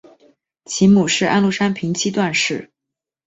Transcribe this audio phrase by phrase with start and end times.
[0.65, 2.71] 其母是安禄山平妻段氏。